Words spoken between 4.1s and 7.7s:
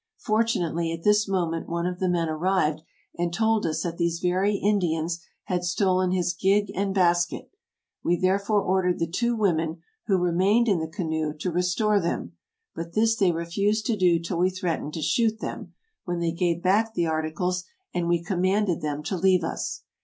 very Indians had stolen his gig and basket;